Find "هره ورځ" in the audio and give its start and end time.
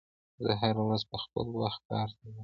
0.61-1.01